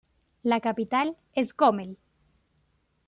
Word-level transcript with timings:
La 0.41 0.59
capital 0.61 1.15
es 1.33 1.55
Gómel. 1.55 1.95